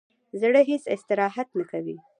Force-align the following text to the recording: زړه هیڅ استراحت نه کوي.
زړه 0.41 0.61
هیڅ 0.69 0.83
استراحت 0.95 1.47
نه 1.59 1.65
کوي. 1.71 1.97